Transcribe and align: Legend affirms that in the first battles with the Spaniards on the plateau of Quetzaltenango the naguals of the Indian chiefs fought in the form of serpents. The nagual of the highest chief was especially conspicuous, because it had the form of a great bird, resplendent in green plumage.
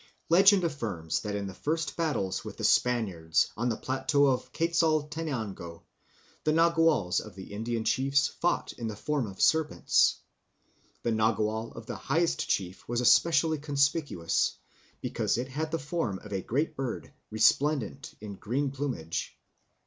Legend 0.29 0.63
affirms 0.63 1.19
that 1.19 1.35
in 1.35 1.45
the 1.45 1.53
first 1.53 1.95
battles 1.95 2.43
with 2.43 2.57
the 2.57 2.63
Spaniards 2.63 3.51
on 3.55 3.69
the 3.69 3.77
plateau 3.77 4.25
of 4.25 4.51
Quetzaltenango 4.51 5.83
the 6.43 6.51
naguals 6.51 7.19
of 7.21 7.35
the 7.35 7.53
Indian 7.53 7.83
chiefs 7.83 8.25
fought 8.27 8.73
in 8.73 8.87
the 8.87 8.95
form 8.95 9.27
of 9.27 9.39
serpents. 9.39 10.15
The 11.03 11.11
nagual 11.11 11.75
of 11.75 11.85
the 11.85 11.97
highest 11.97 12.49
chief 12.49 12.87
was 12.89 12.99
especially 12.99 13.59
conspicuous, 13.59 14.55
because 15.01 15.37
it 15.37 15.49
had 15.49 15.69
the 15.69 15.77
form 15.77 16.17
of 16.23 16.33
a 16.33 16.41
great 16.41 16.75
bird, 16.75 17.13
resplendent 17.29 18.15
in 18.19 18.37
green 18.37 18.71
plumage. 18.71 19.37